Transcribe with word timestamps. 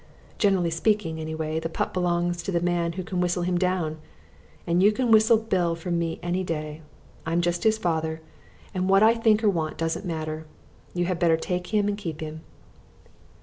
Generally 0.39 0.71
speaking, 0.71 1.19
anyway, 1.19 1.59
the 1.59 1.69
pup 1.69 1.93
belongs 1.93 2.41
to 2.41 2.51
the 2.51 2.59
man 2.59 2.93
who 2.93 3.03
can 3.03 3.21
whistle 3.21 3.43
him 3.43 3.55
down, 3.59 3.99
and 4.65 4.81
you 4.81 4.91
can 4.91 5.11
whistle 5.11 5.37
Bill 5.37 5.75
from 5.75 5.99
me 5.99 6.19
any 6.23 6.43
day. 6.43 6.81
I'm 7.23 7.39
just 7.39 7.63
his 7.65 7.77
father, 7.77 8.19
and 8.73 8.89
what 8.89 9.03
I 9.03 9.13
think 9.13 9.43
or 9.43 9.49
want 9.51 9.77
doesn't 9.77 10.03
matter. 10.03 10.47
You 10.95 11.05
had 11.05 11.19
better 11.19 11.37
take 11.37 11.67
him 11.67 11.87
and 11.87 11.95
keep 11.99 12.19
him!" 12.19 12.41